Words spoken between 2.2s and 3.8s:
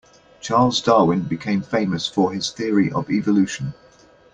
his theory of evolution.